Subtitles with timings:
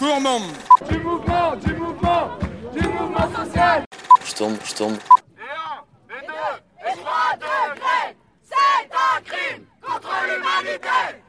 [0.00, 0.42] monde
[0.90, 2.30] Du mouvement, du mouvement,
[2.72, 3.84] du mouvement social
[4.24, 4.96] Je tombe, je tombe.
[5.38, 11.22] Et un, et deux, et trois degrés C'est un crime contre l'humanité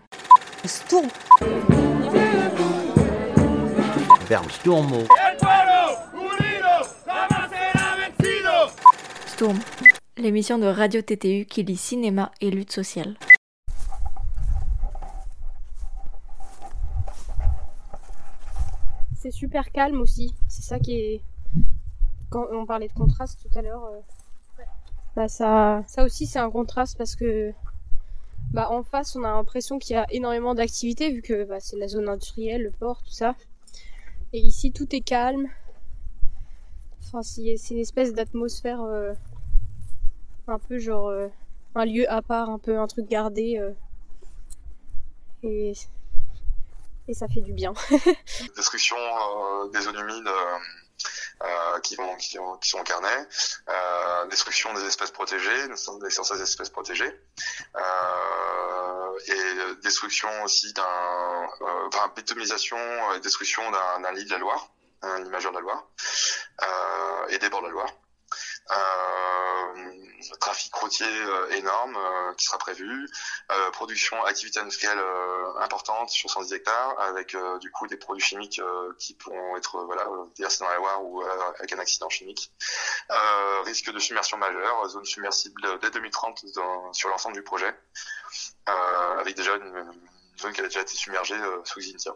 [0.65, 1.07] Sturm.
[4.29, 4.99] Bernsturmo.
[4.99, 5.81] El pueblo
[6.13, 6.73] unido,
[7.05, 8.71] ramassez la vencido
[9.27, 9.59] Sturm,
[10.17, 13.17] l'émission de Radio TTU qui lit cinéma et lutte sociale.
[19.21, 20.33] C'est super calme aussi.
[20.47, 21.21] C'est ça qui est.
[22.31, 23.99] Quand on parlait de contraste tout à l'heure, euh,
[25.15, 27.53] bah ça, ça aussi c'est un contraste parce que
[28.51, 31.77] bah en face on a l'impression qu'il y a énormément d'activités vu que bah, c'est
[31.77, 33.35] la zone industrielle, le port, tout ça.
[34.33, 35.47] Et ici tout est calme.
[37.03, 39.13] Enfin c'est c'est une espèce d'atmosphère euh,
[40.47, 41.27] un peu genre euh,
[41.75, 43.59] un lieu à part, un peu un truc gardé.
[43.59, 43.73] euh.
[45.43, 45.73] et
[47.07, 47.73] et ça fait du bien.
[48.55, 50.57] destruction euh, des zones humides euh,
[51.43, 53.27] euh, qui, vont, qui, ont- qui sont au carnet,
[54.29, 57.11] destruction des espèces protégées, des 500 espèces protégées,
[59.27, 61.47] et destruction aussi d'un,
[61.87, 62.11] enfin
[63.15, 64.69] et destruction d'un lit de la Loire,
[65.01, 65.87] un lit majeur de la Loire,
[67.29, 67.89] et des bords de la Loire.
[68.69, 73.07] Euh, trafic routier euh, énorme euh, qui sera prévu,
[73.73, 74.99] production, activité industrielle
[75.59, 78.61] importante sur 110 hectares, avec du coup des produits chimiques
[78.97, 81.21] qui pourront être voilà déversés dans la Loire ou
[81.59, 82.51] avec un accident chimique.
[83.65, 87.73] Risque de submersion majeure, zone submersible dès 2030 dans- sur l'ensemble du projet,
[88.65, 89.93] avec déjà une,
[90.39, 92.13] zone qui a déjà été submergée sous Xintia.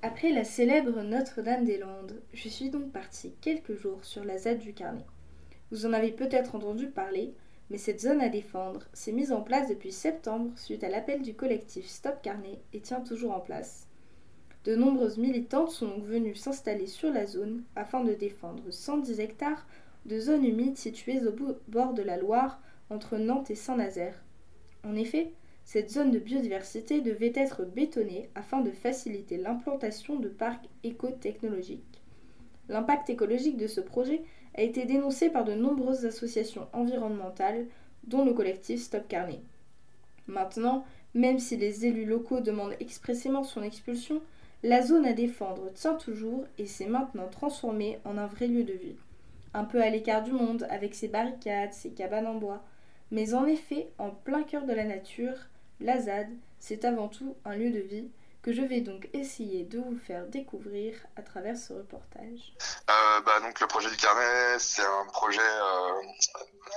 [0.00, 5.04] Après la célèbre Notre-Dame-des-Landes, je suis donc partie quelques jours sur la ZAD du Carnet.
[5.72, 7.34] Vous en avez peut-être entendu parler,
[7.68, 11.34] mais cette zone à défendre s'est mise en place depuis septembre suite à l'appel du
[11.34, 13.88] collectif Stop Carnet et tient toujours en place.
[14.64, 19.66] De nombreuses militantes sont donc venues s'installer sur la zone afin de défendre 110 hectares
[20.06, 21.34] de zones humides situées au
[21.66, 24.22] bord de la Loire entre Nantes et Saint-Nazaire.
[24.84, 25.32] En effet,
[25.70, 32.00] cette zone de biodiversité devait être bétonnée afin de faciliter l'implantation de parcs éco-technologiques.
[32.70, 34.22] L'impact écologique de ce projet
[34.54, 37.66] a été dénoncé par de nombreuses associations environnementales,
[38.04, 39.42] dont le collectif Stop Carnet.
[40.26, 44.22] Maintenant, même si les élus locaux demandent expressément son expulsion,
[44.62, 48.72] la zone à défendre tient toujours et s'est maintenant transformée en un vrai lieu de
[48.72, 48.96] vie.
[49.52, 52.64] Un peu à l'écart du monde, avec ses barricades, ses cabanes en bois.
[53.10, 55.36] Mais en effet, en plein cœur de la nature,
[55.80, 56.28] la ZAD,
[56.60, 58.10] c'est avant tout un lieu de vie
[58.42, 62.54] que je vais donc essayer de vous faire découvrir à travers ce reportage.
[62.88, 66.02] Euh, bah, donc le projet du carnet, c'est un projet euh,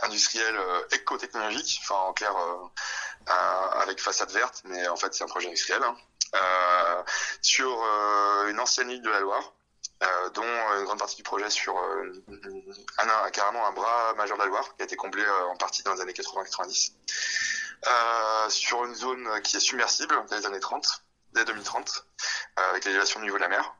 [0.03, 2.35] industriel euh, éco-technologique, enfin en clair
[3.81, 5.95] avec façade verte, mais en fait c'est un projet industriel, hein,
[7.41, 7.69] sur
[8.47, 9.53] une ancienne île de la Loire,
[10.33, 11.77] dont une grande partie du projet sur
[12.97, 15.93] un, carrément un bras majeur de la Loire, qui a été comblé en partie dans
[15.93, 16.93] les années 80-90,
[17.87, 20.85] euh, sur une zone qui est submersible dès les années 30,
[21.33, 22.05] dès 2030,
[22.59, 23.75] euh, avec l'élévation du niveau de la mer.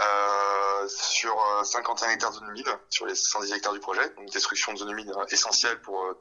[0.00, 4.28] Euh, sur euh, 51 hectares de zone humide, sur les 110 hectares du projet, donc
[4.30, 6.14] destruction de zone humide euh, essentielle pour euh,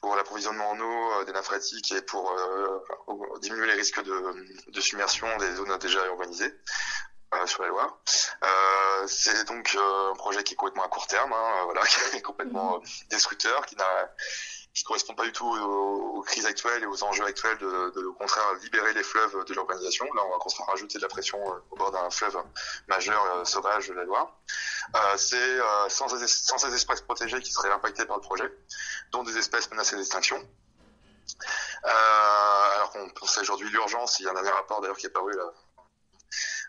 [0.00, 4.70] pour l'approvisionnement en eau euh, des nappes phréatiques et pour euh, diminuer les risques de,
[4.70, 6.54] de submersion des zones déjà urbanisées
[7.34, 7.98] euh, sur la Loire.
[8.42, 11.82] Euh, c'est donc euh, un projet qui est complètement à court terme, hein, euh, voilà,
[12.10, 14.14] qui est complètement euh, destructeur, qui n'a
[14.74, 18.06] qui correspond pas du tout aux, aux crises actuelles et aux enjeux actuels de, de,
[18.06, 20.06] au contraire libérer les fleuves de l'urbanisation.
[20.14, 22.36] Là, on va construire rajouter de la pression euh, au bord d'un fleuve
[22.88, 24.38] majeur euh, sauvage de la Loire.
[24.94, 28.52] Euh, c'est euh, 116 116 espèces protégées qui seraient impactées par le projet,
[29.12, 30.36] dont des espèces menacées d'extinction.
[31.84, 35.10] Euh, alors qu'on pensait aujourd'hui l'urgence, il y a un dernier rapport d'ailleurs qui est
[35.10, 35.52] paru là,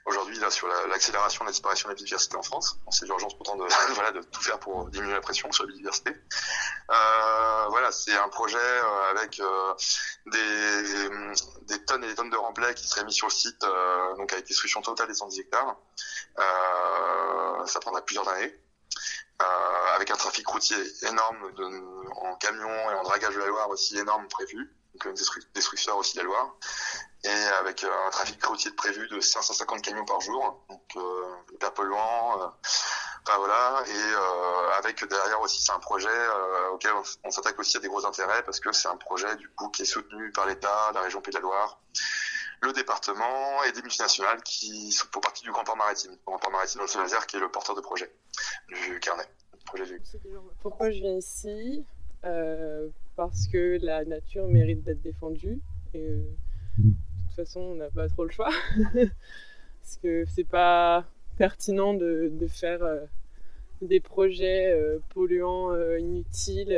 [0.06, 2.78] aujourd'hui là sur la- l'accélération de la disparition de la biodiversité en France.
[2.88, 5.68] On sait l'urgence pourtant de, voilà, de tout faire pour diminuer la pression sur la
[5.68, 6.12] biodiversité.
[6.90, 9.74] Euh, voilà, c'est un projet euh, avec euh,
[10.28, 11.10] des,
[11.68, 14.32] des tonnes et des tonnes de remblais qui seraient mis sur le site, euh, donc
[14.34, 15.76] avec destruction totale des 110 hectares.
[16.40, 18.54] Euh, ça prendra plusieurs années.
[19.42, 20.78] Euh, avec un trafic routier
[21.08, 21.66] énorme de,
[22.18, 26.14] en camion et en dragage de la Loire aussi énorme prévu, donc destru- destruction aussi
[26.18, 26.56] de la Loire,
[27.24, 27.30] et
[27.60, 32.42] avec euh, un trafic routier prévu de 550 camions par jour, donc euh, hyper polluant.
[32.42, 32.48] euh,
[33.24, 36.92] Enfin voilà, et euh, avec derrière aussi c'est un projet euh, auquel
[37.24, 39.84] on, s'attaque aussi à des gros intérêts parce que c'est un projet du coup qui
[39.84, 41.80] est soutenu par l'État, la région Pays de la Loire,
[42.64, 46.50] le département et des multinationales qui font partie du Grand Port Maritime, le Grand Port
[46.52, 48.12] Maritime dans le qui est le porteur de projet
[48.70, 49.30] du carnet.
[49.68, 51.86] Pourquoi je viens ici
[52.26, 52.88] Euh,
[53.22, 55.60] Parce que la nature mérite d'être défendue.
[55.94, 56.24] Et euh,
[56.80, 56.90] de
[57.28, 58.50] toute façon, on n'a pas trop le choix.
[58.94, 61.06] parce que c'est pas
[61.38, 62.82] pertinent de, de faire
[63.84, 64.76] des projets
[65.10, 66.72] polluants inutiles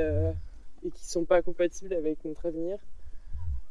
[0.86, 2.78] et qui sont pas compatibles avec notre avenir.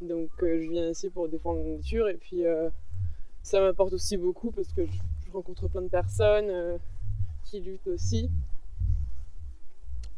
[0.00, 2.44] Donc je viens ici pour défendre la nature et puis
[3.42, 6.78] ça m'apporte aussi beaucoup parce que je, rencontre plein de personnes
[7.44, 8.30] qui luttent aussi.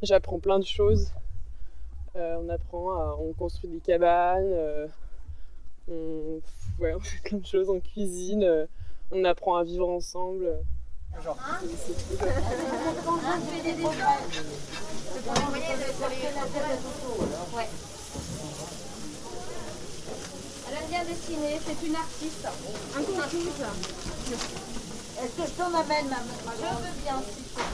[0.02, 1.12] J'apprends plein de choses.
[2.14, 4.88] On apprend à, on construit des cabanes,
[5.88, 6.40] on,
[6.80, 8.66] ouais, on fait plein de choses, on cuisine,
[9.10, 10.58] on apprend à vivre ensemble.
[11.22, 11.38] Genre,
[17.54, 17.68] Ouais.
[20.66, 22.46] Elle aime bien dessiner, c'est une artiste.
[22.46, 23.00] Un.
[25.22, 27.64] Est-ce que je t'en amène, ma, ma Je veux bien, s'il te plaît.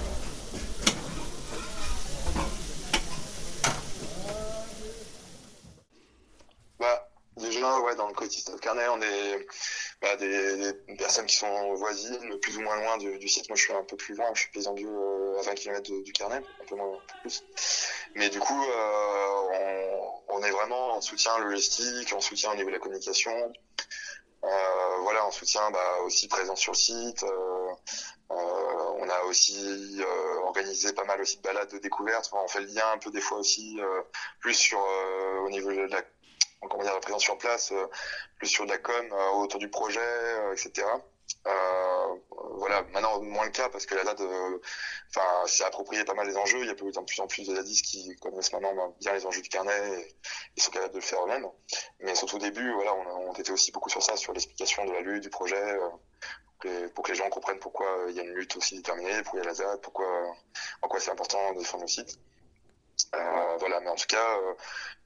[6.78, 9.46] Bah, déjà, dans le collectif Carnet, on est
[10.00, 13.48] bah, des, personnes qui sont voisines, plus ou moins loin du, site.
[13.48, 16.12] Moi, je suis un peu plus loin, je suis paysan euh, à 20 km du
[16.12, 17.42] Carnet, un peu moins, un peu plus.
[18.14, 19.96] Mais du coup, euh,
[20.28, 23.32] on, est vraiment en soutien logistique, en soutien au niveau de la communication.
[24.42, 27.24] Euh, voilà, en soutien bah, aussi présent sur le site.
[28.30, 30.00] On a aussi
[30.44, 32.30] organisé pas mal aussi de balades de découverte.
[32.32, 33.78] On fait le lien un peu des fois aussi
[34.40, 34.78] plus sur
[35.44, 36.02] au niveau de la
[36.68, 37.72] comment dire, la présence sur place,
[38.38, 40.00] plus sur de la com autour du projet,
[40.52, 40.86] etc.
[41.46, 42.14] Euh,
[42.56, 44.20] voilà, maintenant moins le cas parce que la date,
[45.08, 46.60] enfin, s'est approprié pas mal des enjeux.
[46.60, 49.40] Il y a de plus en plus de dadis qui connaissent maintenant bien les enjeux
[49.40, 50.06] du carnet
[50.56, 51.46] et, sont capables de le faire eux-mêmes.
[52.00, 54.92] Mais surtout au début, voilà, on, on, était aussi beaucoup sur ça, sur l'explication de
[54.92, 58.22] la lutte, du projet, euh, pour, que les, les, gens comprennent pourquoi il y a
[58.22, 60.06] une lutte aussi déterminée, pourquoi il y a la ZAD, pourquoi,
[60.82, 62.18] en quoi c'est important de défendre le site.
[63.14, 64.36] Euh, voilà, mais en tout cas,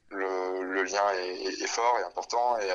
[0.09, 2.69] le, lien est, fort et important et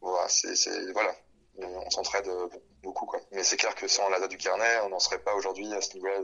[0.00, 1.14] voilà, c'est voilà,
[1.58, 2.28] on s'entraide
[2.82, 3.20] beaucoup quoi.
[3.32, 5.80] Mais c'est clair que sans la date du carnet, on n'en serait pas aujourd'hui à
[5.80, 6.20] ce niveau-là.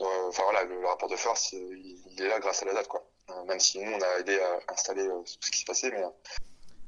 [0.00, 3.04] Enfin voilà, le, rapport de force, il, est là grâce à la date quoi.
[3.30, 5.90] Euh, même si nous on a aidé à installer euh, tout ce qui se passait,
[5.90, 6.02] mais.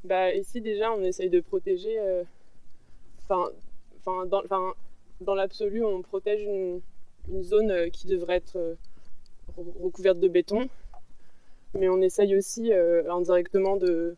[0.02, 1.98] Bah ici déjà on essaye de protéger.
[3.24, 3.50] Enfin,
[4.08, 4.74] euh, dans,
[5.20, 6.80] dans l'absolu on protège une,
[7.42, 8.76] zone qui devrait être
[9.56, 10.68] recouverte de béton,
[11.74, 14.16] mais on essaye aussi indirectement de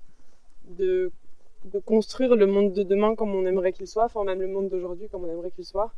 [1.85, 5.09] construire le monde de demain comme on aimerait qu'il soit, enfin même le monde d'aujourd'hui
[5.09, 5.93] comme on aimerait qu'il soit.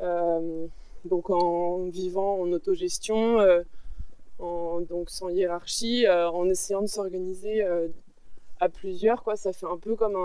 [0.00, 0.66] Euh,
[1.04, 3.62] donc en vivant en autogestion, euh,
[4.38, 7.88] donc sans hiérarchie, euh, en essayant de s'organiser euh,
[8.60, 9.36] à plusieurs, quoi.
[9.36, 10.16] Ça fait un peu comme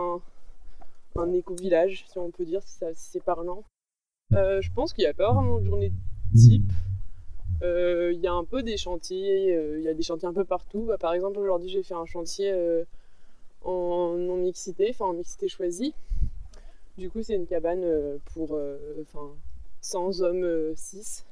[1.16, 3.64] un, éco-village, si on peut dire, si, c'est parlant.
[4.34, 5.92] Euh, je pense qu'il n'y a pas vraiment de journée
[6.36, 6.72] type.
[7.62, 10.86] Il y a un peu des chantiers, il y a des chantiers un peu partout.
[10.86, 12.52] Bah, par exemple, aujourd'hui, j'ai fait un chantier
[13.64, 15.94] en non-mixité, enfin en mixité choisie.
[16.98, 19.32] Du coup, c'est une cabane euh, pour euh, enfin,
[19.82, 21.26] 100 hommes 6.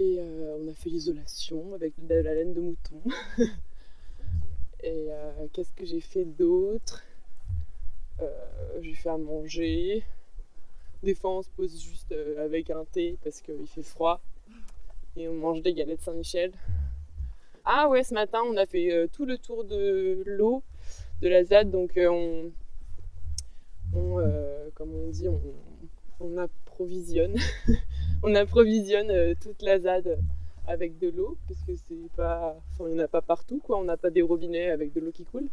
[0.00, 3.00] Euh, Et on a fait l'isolation avec de la laine de mouton.
[4.82, 5.10] Et
[5.52, 7.04] qu'est-ce que j'ai fait d'autre?
[8.80, 10.02] J'ai fait à manger.
[11.04, 14.20] Des fois, on se pose juste avec un thé parce qu'il fait froid.
[15.16, 16.52] Et on mange des galettes Saint-Michel.
[17.64, 20.62] Ah ouais, ce matin, on a fait tout le tour de l'eau
[21.20, 21.70] de la ZAD.
[21.70, 22.50] Donc euh,
[23.94, 25.40] on, euh, comme on dit, on,
[26.20, 27.36] on approvisionne,
[28.22, 30.18] on approvisionne euh, toute la ZAD
[30.66, 33.60] avec de l'eau, parce que c'est pas, enfin, il n'y en a pas partout.
[33.68, 35.48] On n'a pas des robinets avec de l'eau qui coule.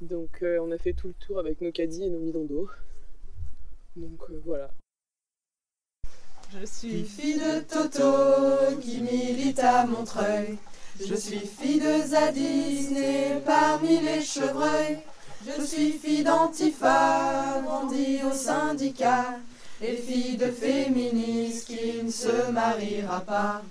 [0.00, 2.68] Donc euh, on a fait tout le tour avec nos caddies et nos bidons d'eau.
[3.96, 4.70] Donc euh, voilà.
[6.60, 10.56] Je suis fille de Toto qui milite à Montreuil.
[11.04, 14.98] Je suis fille de Zadis, née parmi les chevreuils.
[15.44, 19.38] Je suis fille d'Antifa, grandie au syndicat.
[19.82, 23.62] Et fille de féministe qui ne se mariera pas.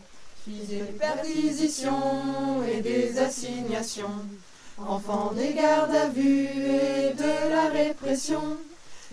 [0.43, 4.25] Fille des perquisitions et des assignations.
[4.77, 8.57] Enfant des gardes à vue et de la répression.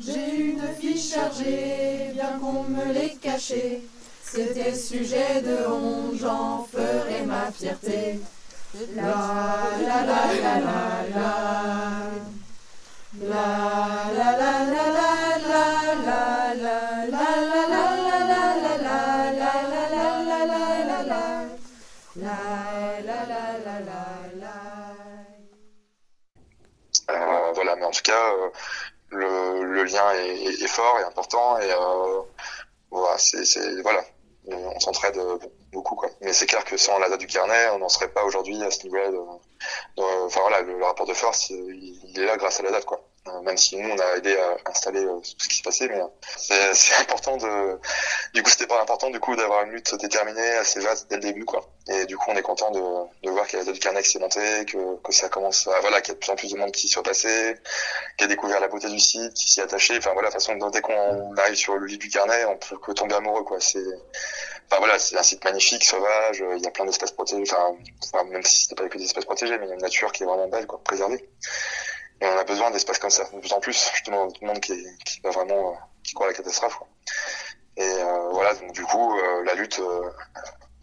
[0.00, 3.82] J'ai une fiche chargée, bien qu'on me l'ait cachée.
[4.24, 8.20] C'était sujet de honte, j'en ferai ma fierté.
[8.96, 11.30] La la la la la la.
[13.20, 13.36] La
[14.16, 19.18] la la la la la la la la la la la la
[23.00, 24.60] la la la la
[27.10, 28.50] Euh, voilà, mais en tout cas, euh,
[29.10, 32.20] le, le lien est, fort et important et euh,
[32.90, 34.04] voilà, c'est voilà,
[34.46, 35.18] on s'entraide
[35.72, 36.10] beaucoup quoi.
[36.20, 38.70] Mais c'est clair que sans la date du carnet, on n'en serait pas aujourd'hui à
[38.70, 39.10] ce niveau-là.
[39.96, 42.84] Enfin voilà, le, le, rapport de force, il, il, est là grâce à la date
[42.84, 43.00] quoi.
[43.28, 45.88] Euh, même si nous on a aidé à installer euh, tout ce qui se passait,
[45.88, 46.00] mais
[46.38, 47.78] c'est, c'est important de.
[48.32, 51.22] Du coup, c'était pas important du coup d'avoir une lutte déterminée, assez vaste dès le
[51.22, 51.68] début, quoi.
[51.88, 52.80] Et du coup, on est content de,
[53.22, 55.80] de voir qu'il y a du carnet qui s'est monté, que, que ça commence, à,
[55.80, 57.56] voilà, qu'il y a de plus en plus de monde qui s'y passé,
[58.16, 59.98] qui a découvert la beauté du site, qui s'y est attaché.
[59.98, 62.94] Enfin voilà, de toute façon, dès qu'on arrive sur le lit du carnet, on peut
[62.94, 63.60] tomber amoureux, quoi.
[63.60, 63.84] C'est,
[64.70, 66.42] enfin voilà, c'est un site magnifique, sauvage.
[66.56, 67.42] Il y a plein d'espèces protégées.
[67.42, 69.82] Enfin, enfin, même si c'était pas que des espèces protégées, mais il y a une
[69.82, 71.22] nature qui est vraiment belle, quoi, préservée.
[72.20, 74.60] Et on a besoin d'espaces comme ça, de plus en plus, justement, tout le monde
[74.60, 74.74] qui,
[75.04, 76.80] qui vraiment, euh, qui croit à la catastrophe.
[77.76, 79.80] Et euh, voilà, donc du coup, euh, la lutte,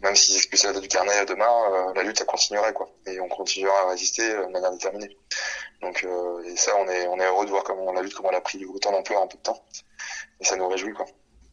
[0.00, 2.88] même s'ils expulsaient la du carnet demain, la lutte, elle continuerait, quoi.
[3.06, 5.16] Et on continuera à résister de manière déterminée.
[5.80, 6.04] Donc,
[6.44, 8.40] et ça, on est, on est heureux de voir comment la lutte, comment elle a
[8.40, 9.62] pris autant d'ampleur en peu de temps.
[10.40, 11.06] Et ça nous réjouit, quoi.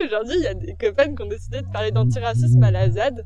[0.04, 3.26] Aujourd'hui, il y a des copains qui ont décidé de parler d'antiracisme à la ZAD.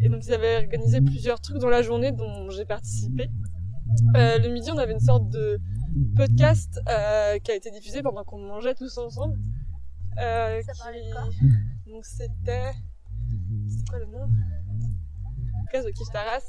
[0.00, 3.28] Et donc, ils avaient organisé plusieurs trucs dans la journée dont j'ai participé.
[4.16, 5.60] Euh, le midi, on avait une sorte de
[6.16, 9.38] podcast euh, qui a été diffusé pendant qu'on mangeait tous ensemble.
[10.18, 11.24] Euh, Ça parlait de quoi
[11.86, 12.72] Donc c'était...
[13.68, 14.28] C'était quoi le nom
[15.64, 16.44] Podcast de Kif Taras.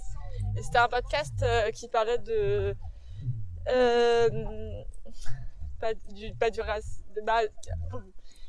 [0.58, 2.76] Et c'était un podcast qui parlait de...
[5.80, 7.04] Pas du, pas du racisme...
[7.26, 7.42] Bah,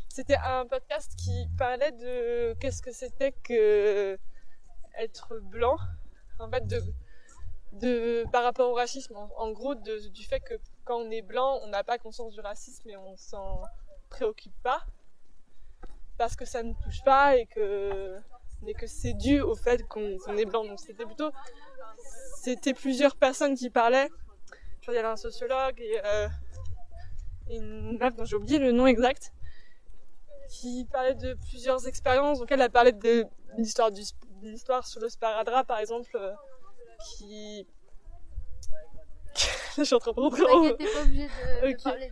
[0.08, 4.18] c'était un podcast qui parlait de qu'est-ce que c'était que
[4.98, 5.76] être blanc.
[6.38, 6.82] En fait, de
[7.72, 11.60] de, par rapport au racisme, en, gros, de, du fait que quand on est blanc,
[11.62, 13.62] on n'a pas conscience du racisme et on s'en
[14.08, 14.84] préoccupe pas
[16.18, 18.16] parce que ça ne touche pas et que,
[18.62, 20.64] mais que c'est dû au fait qu'on est blanc.
[20.64, 21.30] Donc c'était plutôt,
[22.42, 24.10] c'était plusieurs personnes qui parlaient.
[24.82, 26.28] Qu'il y avait un sociologue et, euh,
[27.50, 29.32] une meuf dont j'ai oublié le nom exact
[30.50, 32.40] qui parlait de plusieurs expériences.
[32.40, 34.02] Donc elle a parlé de l'histoire du
[34.42, 36.18] l'histoire sur le sparadrap par exemple.
[37.04, 37.66] Qui.
[39.76, 41.82] je suis en train de rentrer en- T'inquiète, t'es pas obligé de, de Ok.
[41.82, 42.10] parler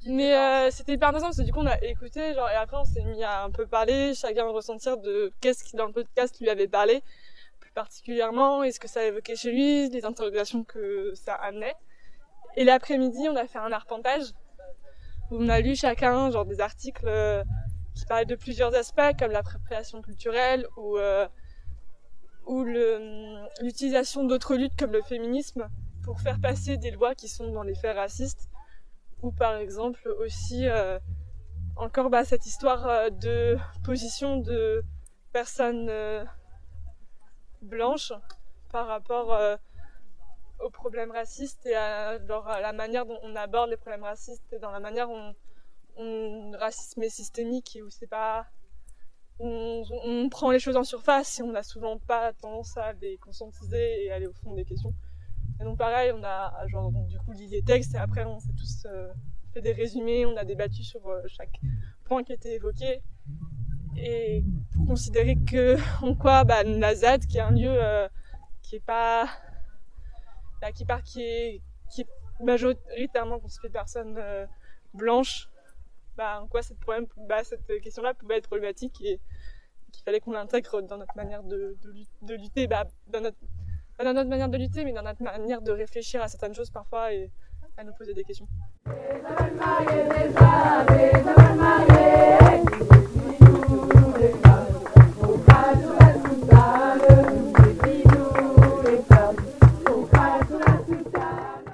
[0.00, 2.48] du, du Mais euh, c'était hyper intéressant parce que du coup on a écouté, genre,
[2.50, 5.86] et après on s'est mis à un peu parler, chacun ressentir de qu'est-ce qui dans
[5.86, 7.02] le podcast lui avait parlé,
[7.60, 11.74] plus particulièrement, et ce que ça évoquait chez lui, les interrogations que ça amenait.
[12.56, 14.22] Et l'après-midi, on a fait un arpentage
[15.30, 17.44] où on a lu chacun genre des articles euh,
[17.94, 21.28] qui parlaient de plusieurs aspects comme l'appropriation culturelle ou euh,
[22.50, 25.68] ou le- l'utilisation d'autres luttes comme le féminisme
[26.04, 28.48] pour faire passer des lois qui sont dans les faits racistes
[29.22, 30.98] ou par exemple aussi euh,
[31.76, 34.82] encore bah, cette histoire euh, de position de
[35.32, 36.24] personnes euh,
[37.62, 38.12] blanches
[38.72, 39.38] par rapport
[40.60, 44.58] aux problèmes racistes et à, à la manière dont on aborde les problèmes racistes et
[44.58, 45.34] dans la manière dont
[45.96, 48.46] on, le racisme est systémique et où c'est pas
[49.40, 54.04] on, prend les choses en surface et on n'a souvent pas tendance à les conscientiser
[54.04, 54.92] et aller au fond des questions.
[55.60, 58.52] Et donc pareil, on a genre du coup lu les textes et après on s'est
[58.56, 59.12] tous euh,
[59.52, 61.60] fait des résumés, on a débattu sur euh, chaque
[62.04, 63.02] point qui était évoqué
[63.96, 68.08] et pour considérer que en quoi bah, la ZAD qui est un lieu euh,
[68.62, 69.28] qui est pas
[70.60, 72.08] bah, qui part qui est qui est
[72.42, 74.18] majoritairement constitué de personnes
[74.94, 75.50] blanches
[76.20, 76.60] en quoi
[77.28, 79.20] bah, cette question là pouvait être problématique et
[79.92, 83.38] qu'il fallait qu'on l'intègre dans notre manière de, de, lut- de lutter bah, dans notre
[83.96, 86.70] pas dans notre manière de lutter mais dans notre manière de réfléchir à certaines choses
[86.70, 87.30] parfois et
[87.76, 88.46] à nous poser des questions.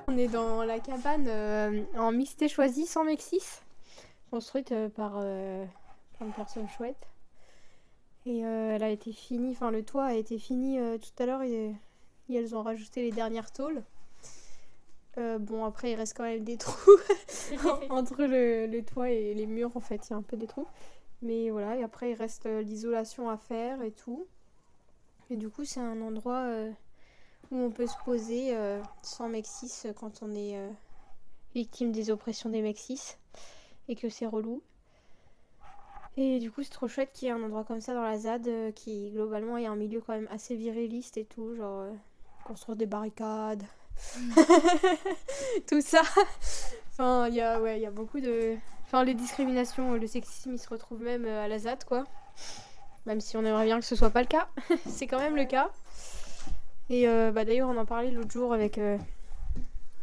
[0.09, 3.61] On est dans la cabane euh, en mixité choisie sans Mexis,
[4.37, 5.65] construite euh, par euh,
[6.19, 7.09] plein de personnes chouettes.
[8.27, 11.43] Et euh, elle a été finie, enfin le toit a été fini tout à l'heure
[11.43, 11.75] et,
[12.29, 13.83] et elles ont rajouté les dernières tôles.
[15.17, 16.99] Bon après il reste quand même des trous
[17.89, 20.47] entre le, le toit et les murs en fait, il y a un peu des
[20.47, 20.67] trous.
[21.23, 24.27] Mais voilà, et après il reste l'isolation à faire et tout.
[25.31, 26.71] Et du coup c'est un endroit euh,
[27.51, 30.69] où on peut se poser euh, sans Mexis quand on est euh,
[31.55, 33.17] victime des oppressions des Mexis
[33.89, 34.63] et que c'est relou.
[36.19, 38.19] Et du coup, c'est trop chouette qu'il y ait un endroit comme ça dans la
[38.19, 41.93] ZAD euh, qui, globalement, est un milieu quand même assez viriliste et tout, genre euh,
[42.45, 43.63] construire des barricades,
[45.69, 46.01] tout ça.
[46.91, 48.57] enfin, il y a, ouais, y a beaucoup de.
[48.87, 52.05] Enfin, les discriminations, le sexisme, ils se retrouvent même euh, à la ZAD, quoi.
[53.05, 54.49] Même si on aimerait bien que ce soit pas le cas,
[54.87, 55.71] c'est quand même le cas.
[56.89, 58.81] Et euh, bah, d'ailleurs, on en parlait l'autre jour avec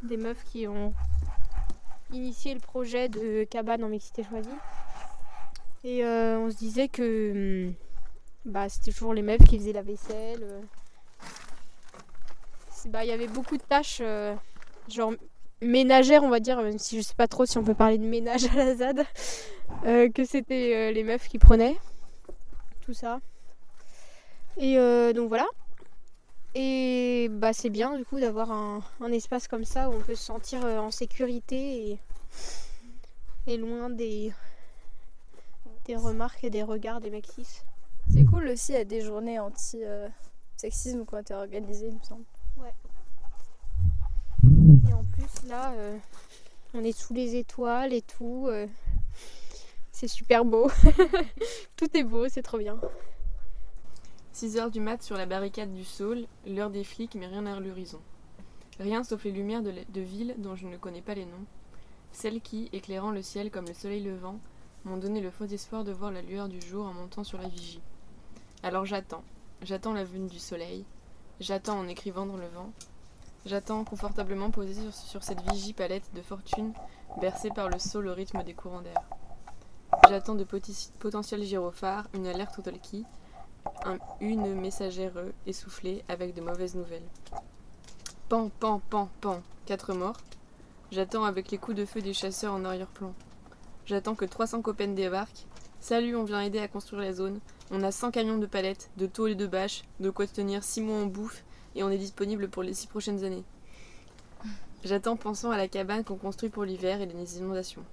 [0.04, 0.94] des meufs qui ont
[2.14, 4.50] initié le projet de cabane en mixité choisie.
[5.84, 7.74] Et euh, on se disait que hum,
[8.46, 10.44] bah, c'était toujours les meufs qui faisaient la vaisselle.
[10.44, 10.62] euh.
[12.88, 14.36] Bah, Il y avait beaucoup de tâches, euh,
[14.90, 15.14] genre
[15.62, 18.06] ménagères, on va dire, même si je sais pas trop si on peut parler de
[18.06, 19.06] ménage à la ZAD,
[20.14, 21.78] que c'était les meufs qui prenaient
[22.82, 23.22] tout ça.
[24.58, 24.76] Et
[25.14, 25.46] donc voilà.
[26.56, 30.16] Et bah c'est bien du coup d'avoir un, un espace comme ça où on peut
[30.16, 32.00] se sentir euh, en sécurité et,
[33.48, 34.32] et loin des,
[35.86, 37.28] des remarques et des regards des mecs.
[38.12, 42.04] C'est cool aussi, il y a des journées anti-sexisme qui ont été organisées, il me
[42.04, 42.26] semble.
[42.58, 42.74] Ouais.
[44.90, 45.98] Et en plus, là, euh,
[46.74, 48.46] on est sous les étoiles et tout.
[48.48, 48.68] euh,
[49.92, 50.70] c'est super beau.
[51.78, 52.80] tout est beau, c'est trop bien.
[54.34, 57.60] 6 heures du mat sur la barricade du Saule, l'heure des flics, mais rien à
[57.60, 58.02] l'horizon.
[58.80, 61.46] Rien sauf les lumières de, de ville dont je ne connais pas les noms.
[62.12, 64.40] Celles qui, éclairant le ciel comme le soleil levant,
[64.86, 67.48] m'ont donné le faux espoir de voir la lueur du jour en montant sur la
[67.48, 67.80] vigie.
[68.64, 69.24] Alors j'attends.
[69.62, 70.84] J'attends la venue du soleil.
[71.40, 72.74] J'attends en écrivant dans le vent.
[73.46, 76.74] J'attends confortablement posé sur, cette vigie palette de fortune,
[77.22, 79.02] bercée par le saule au rythme des courants d'air.
[80.10, 80.48] J'attends de
[80.98, 83.06] potentiels gyrophares, une alerte au talkie,
[83.86, 85.14] un- une messagère
[85.46, 87.08] essoufflée avec de mauvaises nouvelles.
[88.30, 90.18] Pan, pan, pan, pan, quatre morts.
[90.92, 93.14] J'attends avec les coups de feu des chasseurs en arrière-plan.
[93.86, 95.46] J'attends que 300 copains débarquent.
[95.80, 97.40] Salut, on vient aider à construire la zone.
[97.72, 100.82] On a 100 camions de palettes, de tôles et de bâches, de quoi tenir 6
[100.82, 101.44] mois en bouffe,
[101.76, 103.44] et on est disponible pour les 6 prochaines années.
[104.84, 107.84] J'attends pensant à la cabane qu'on construit pour l'hiver et les inondations.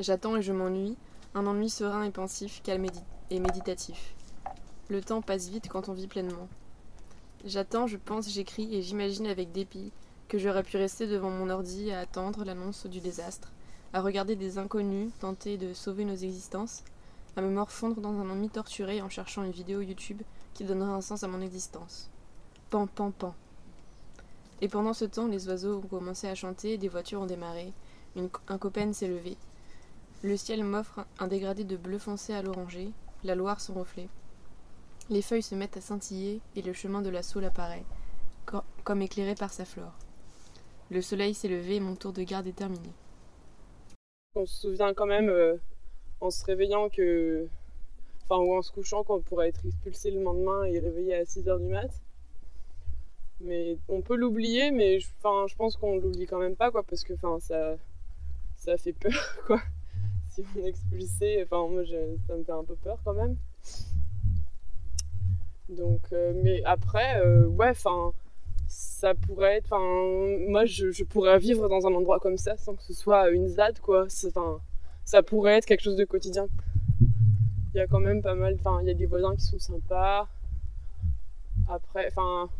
[0.00, 0.96] J'attends et je m'ennuie,
[1.34, 2.86] un ennui serein et pensif, calme
[3.30, 4.14] et méditatif.
[4.88, 6.48] Le temps passe vite quand on vit pleinement.
[7.44, 9.92] J'attends, je pense, j'écris et j'imagine avec dépit
[10.28, 13.52] que j'aurais pu rester devant mon ordi à attendre l'annonce du désastre,
[13.92, 16.82] à regarder des inconnus tenter de sauver nos existences,
[17.36, 20.22] à me morfondre dans un ennui torturé en cherchant une vidéo YouTube
[20.52, 22.10] qui donnerait un sens à mon existence.
[22.70, 23.34] Pan, pan, pan.
[24.60, 27.72] Et pendant ce temps, les oiseaux ont commencé à chanter, des voitures ont démarré,
[28.16, 29.36] un copain s'est levé.
[30.22, 32.92] Le ciel m'offre un dégradé de bleu foncé à l'oranger,
[33.24, 34.08] la Loire son reflet.
[35.12, 37.84] Les feuilles se mettent à scintiller et le chemin de la Saule apparaît,
[38.46, 39.92] co- comme éclairé par sa flore.
[40.90, 42.88] Le soleil s'est levé et mon tour de garde est terminé.
[44.34, 45.56] On se souvient quand même euh,
[46.20, 47.46] en se réveillant que.
[48.24, 51.58] Enfin, ou en se couchant qu'on pourrait être expulsé le lendemain et réveillé à 6h
[51.58, 51.90] du mat.
[53.40, 56.82] Mais on peut l'oublier, mais je, enfin, je pense qu'on l'oublie quand même pas, quoi,
[56.84, 57.76] parce que enfin, ça,
[58.56, 59.60] ça fait peur, quoi.
[60.30, 63.36] Si on est expulsé, enfin, moi, je- ça me fait un peu peur quand même.
[65.68, 68.12] Donc, euh, mais après, euh, ouais, enfin,
[68.68, 69.82] ça pourrait être, enfin,
[70.48, 73.48] moi, je, je pourrais vivre dans un endroit comme ça sans que ce soit une
[73.48, 74.06] ZAD, quoi.
[74.26, 74.60] Enfin,
[75.04, 76.46] ça pourrait être quelque chose de quotidien.
[77.74, 79.58] Il y a quand même pas mal, enfin, il y a des voisins qui sont
[79.58, 80.28] sympas.
[81.68, 82.50] Après, enfin,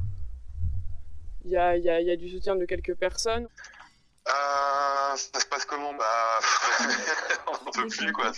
[1.45, 3.49] il y a, il y, a, il y a du soutien de quelques personnes.
[4.29, 5.93] Euh, ça se passe comment?
[5.95, 6.39] Bah,
[7.67, 8.31] on peut plus quoi.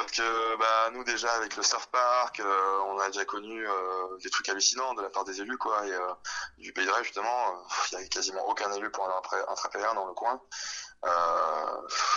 [0.00, 4.16] Parce que, bah, nous déjà avec le surf park, euh, on a déjà connu euh,
[4.22, 5.84] des trucs hallucinants de la part des élus quoi.
[5.86, 6.12] Et euh,
[6.58, 9.94] du Pays de Ré justement, il y avait quasiment aucun élu pour en attraper- un
[9.94, 10.40] dans le coin.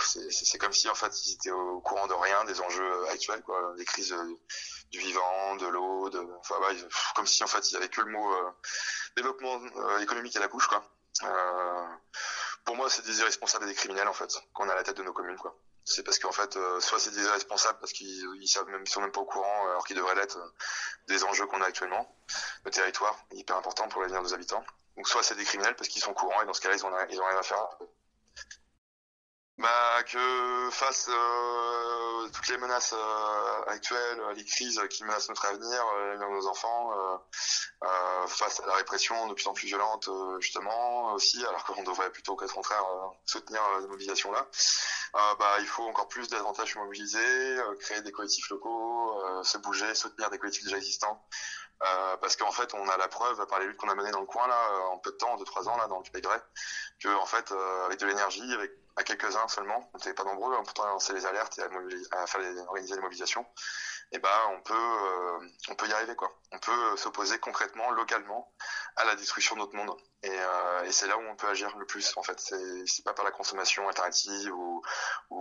[0.04, 3.74] C'est- comme si en fait ils étaient au courant de rien des enjeux actuels quoi,
[3.76, 4.14] des crises
[4.90, 6.68] du vivant, de l'eau, de, enfin bah,
[7.16, 8.34] comme si en fait il y avait que le mot
[9.16, 9.60] développement
[10.00, 10.84] économique à la bouche quoi.
[12.64, 14.96] Pour moi, c'est des irresponsables et des criminels en fait qu'on a à la tête
[14.96, 15.56] de nos communes quoi.
[15.84, 18.88] C'est parce qu'en fait, euh, soit c'est des irresponsables parce qu'ils ils savent même, ils
[18.90, 20.52] sont même pas au courant alors qu'ils devraient l'être euh,
[21.08, 22.14] des enjeux qu'on a actuellement.
[22.64, 24.64] Le territoire hyper important pour l'avenir de nos habitants.
[24.96, 26.84] Donc soit c'est des criminels parce qu'ils sont au courant et dans ce cas-là ils
[27.20, 27.78] ont rien à faire.
[29.62, 35.46] Bah que face euh, toutes les menaces euh, actuelles, euh, les crises qui menacent notre
[35.46, 37.16] avenir, euh, l'avenir de nos enfants, euh,
[37.84, 40.08] euh, face à la répression de plus en plus violente
[40.40, 42.84] justement aussi, alors qu'on devrait plutôt qu'au contraire
[43.24, 44.48] soutenir cette mobilisation-là,
[45.14, 49.94] euh, bah il faut encore plus davantage se mobiliser, créer des collectifs locaux, se bouger,
[49.94, 51.24] soutenir des collectifs déjà existants.
[51.84, 54.20] Euh, parce qu'en fait, on a la preuve par les luttes qu'on a menées dans
[54.20, 56.10] le coin là, euh, en peu de temps, en deux trois ans là, dans le
[56.12, 56.38] Pays de Ré,
[57.00, 60.54] que en fait, euh, avec de l'énergie, avec à quelques-uns seulement, on n'était pas nombreux,
[60.54, 63.44] hein, pourtant lancer les alertes et à, à faire les, organiser les mobilisations,
[64.12, 66.30] et ben on peut on peut y arriver quoi.
[66.52, 68.52] On peut s'opposer concrètement, localement,
[68.96, 69.90] à la destruction de notre monde.
[70.22, 72.38] Et, euh, et c'est là où on peut agir le plus en fait.
[72.38, 74.82] C'est pas par la consommation alternative ou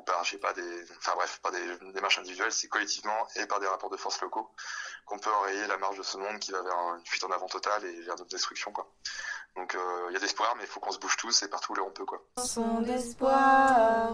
[0.05, 3.59] par je sais pas des enfin bref par des démarches individuelles, c'est collectivement et par
[3.59, 4.49] des rapports de force locaux
[5.05, 7.47] qu'on peut enrayer la marge de ce monde qui va vers une fuite en avant
[7.47, 8.89] totale et vers notre destruction quoi.
[9.55, 11.73] Donc euh, il y a d'espoir, mais il faut qu'on se bouge tous et partout
[11.73, 12.21] où on peut quoi.
[12.37, 14.13] Chanson d'espoir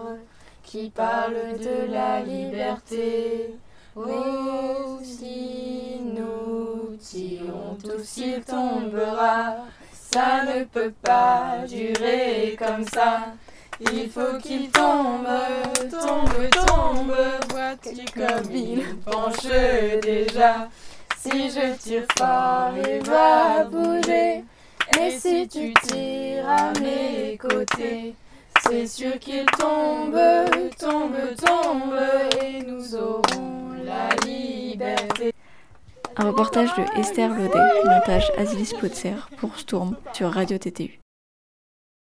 [0.64, 3.54] qui parle de la liberté.
[3.96, 4.04] Oh,
[7.78, 9.56] tous, il tombera.
[9.92, 13.34] Ça ne peut pas durer comme ça.
[13.80, 15.26] Il faut qu'il tombe,
[15.90, 17.14] tombe, tombe.
[17.50, 19.46] Vois-tu comme il penche
[20.02, 20.68] déjà?
[21.16, 24.44] Si je tire fort, il va bouger.
[24.98, 28.14] Et si tu tires à mes côtés,
[28.62, 30.18] c'est sûr qu'il tombe,
[30.78, 31.98] tombe, tombe.
[32.42, 35.34] Et nous aurons la liberté.
[36.20, 40.98] Un reportage de Esther Laudet, montage Azilis Potser pour Storm sur Radio TTU.